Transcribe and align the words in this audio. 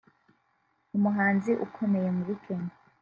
umuhanzi 0.97 1.51
ukomeye 1.65 2.09
muri 2.17 2.33
Kenya 2.43 2.73